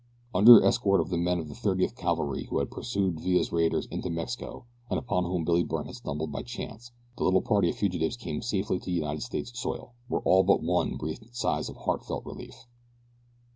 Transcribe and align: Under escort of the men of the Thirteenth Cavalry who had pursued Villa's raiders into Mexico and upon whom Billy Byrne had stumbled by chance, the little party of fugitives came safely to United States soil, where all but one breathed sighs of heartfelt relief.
Under 0.33 0.63
escort 0.65 0.99
of 0.99 1.09
the 1.11 1.17
men 1.19 1.37
of 1.37 1.47
the 1.47 1.53
Thirteenth 1.53 1.95
Cavalry 1.95 2.45
who 2.45 2.57
had 2.57 2.71
pursued 2.71 3.19
Villa's 3.19 3.51
raiders 3.51 3.85
into 3.91 4.09
Mexico 4.09 4.65
and 4.89 4.97
upon 4.97 5.25
whom 5.25 5.45
Billy 5.45 5.61
Byrne 5.61 5.85
had 5.85 5.93
stumbled 5.93 6.31
by 6.31 6.41
chance, 6.41 6.91
the 7.19 7.23
little 7.23 7.43
party 7.43 7.69
of 7.69 7.75
fugitives 7.75 8.17
came 8.17 8.41
safely 8.41 8.79
to 8.79 8.89
United 8.89 9.21
States 9.21 9.51
soil, 9.59 9.93
where 10.07 10.21
all 10.21 10.41
but 10.41 10.63
one 10.63 10.97
breathed 10.97 11.35
sighs 11.35 11.69
of 11.69 11.75
heartfelt 11.77 12.25
relief. 12.25 12.65